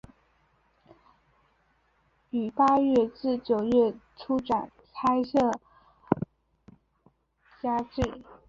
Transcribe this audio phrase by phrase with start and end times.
[2.31, 5.53] 于八月至九月初展开连胜
[7.61, 8.01] 佳绩。